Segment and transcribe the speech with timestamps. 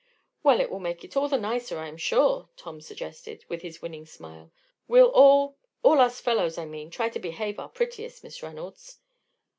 [0.41, 3.83] "Well, it will make it all the nicer, I am sure," Tom suggested, with his
[3.83, 4.51] winning smile.
[4.87, 8.97] "We'll all all us fellows, I mean try to behave our prettiest, Miss Reynolds."